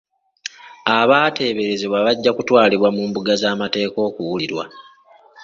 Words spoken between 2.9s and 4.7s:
mu mbuga z'amateeka okuwulirwa.